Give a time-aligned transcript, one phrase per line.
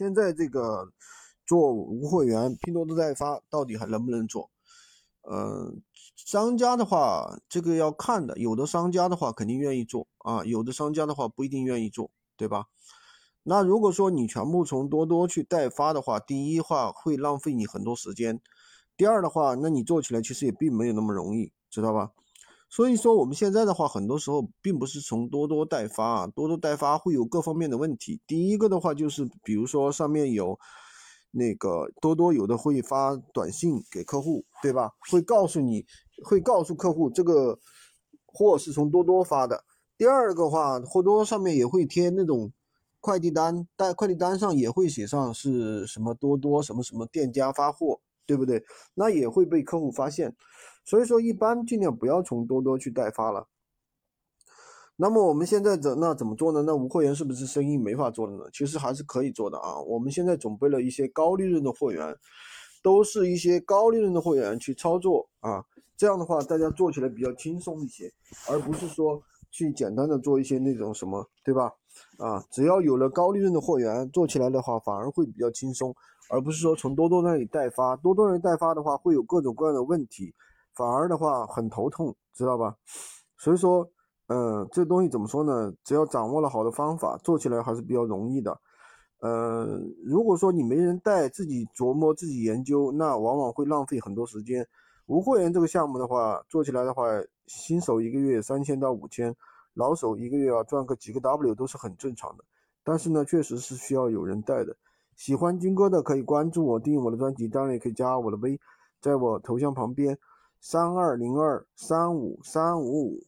[0.00, 0.90] 现在这个
[1.44, 4.50] 做无会员拼多多代发到底还能不能做？
[5.30, 5.82] 嗯，
[6.16, 12.68] 商家的话，这个要看的，有的商家的话肯定愿意做啊，有的商家的话不一定愿意做，对吧？
[13.42, 18.40] 那如果说你全部从多多去代发的话，第一话会浪费你很多时间，
[18.96, 22.12] 第二的话，那你做起来其实也并没有那么容易，知道吧？
[22.70, 28.20] 所以说我们现在的话，很多时候并不是从多多代发啊，多多代发会有各方面的问题。
[28.26, 30.58] 第一个的话就是，比如说上面有
[31.32, 34.92] 那个多多有的会发短信给客户，对吧？
[35.10, 35.84] 会告诉你
[36.24, 37.58] 会告诉客户这个
[38.24, 39.64] 货是从多多发的。
[39.98, 42.52] 第二个话，多多上面也会贴那种。
[43.02, 47.98] 快递单，带快递单上也会写上是什么多多什么什么店家发货，
[48.30, 48.62] 对不对？
[48.94, 50.32] 那也会被客户发现，
[50.84, 53.48] 所以说一般尽量不要从多多去代发了。
[54.94, 56.62] 那么我们现在怎那怎么做呢？
[56.62, 58.44] 那无货源是不是生意没法做了呢？
[58.52, 59.80] 其实还是可以做的啊。
[59.80, 62.16] 我们现在准备了一些高利润的货源，
[62.84, 65.64] 都是一些高利润的货源去操作啊。
[65.96, 68.12] 这样的话，大家做起来比较轻松一些，
[68.48, 69.20] 而不是说
[69.50, 71.72] 去简单的做一些那种什么，对吧？
[72.18, 75.94] 啊，只要有了高利润的货源，做起来的话反而会比较轻松，
[76.30, 77.96] 而不是说从多多那里代发。
[77.96, 80.32] 多多人代发的话，会有各种各样的问题，
[80.74, 82.76] 反而的话很头痛，知道吧？
[83.38, 83.88] 所以说，
[84.28, 85.72] 嗯，这东西怎么说呢？
[85.82, 88.56] 只要掌握了好的方法，做起来还是比较容易的。
[89.22, 94.66] 嗯，如果说你没人带，自己琢磨、自己研究，那往往会浪费很多时间。
[95.06, 97.02] 无货源这个项目的话，做起来的话，
[97.58, 99.34] 新手一个月三千到五千。
[99.74, 102.44] 老手一个月啊赚个几个 W 都是很正常的，
[102.82, 104.76] 但是呢，确实是需要有人带的。
[105.14, 108.58] 喜欢军哥的可以关注我，订阅我的专辑，当然也可以加我的微，
[109.00, 110.18] 在我头像旁边
[110.60, 113.22] 三二零二三五三五五。